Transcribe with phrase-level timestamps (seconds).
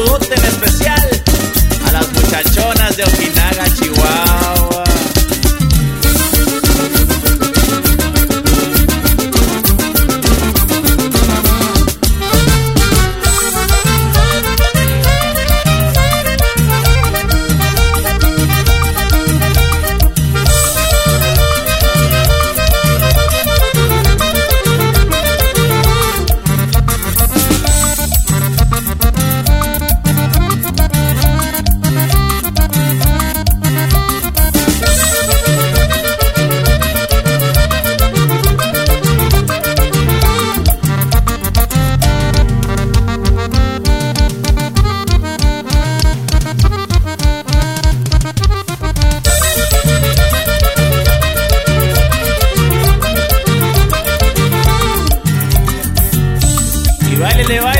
[0.00, 1.22] saludote en especial
[1.86, 3.39] a las muchachonas de Ojinaga,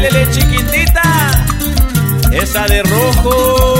[0.00, 1.03] bailele, chiquitita.
[2.33, 3.79] Esa de rojo.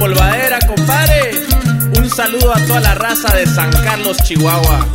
[0.00, 1.30] Polvadera, compadre.
[1.98, 4.86] Un saludo a toda la raza de San Carlos, Chihuahua.